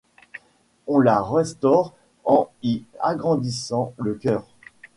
[0.87, 1.93] On la restaure
[2.25, 4.47] en y agrandissant le chœur.